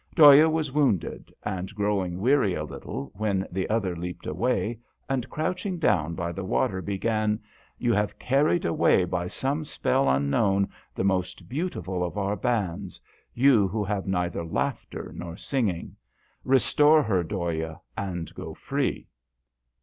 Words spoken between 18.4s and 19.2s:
free."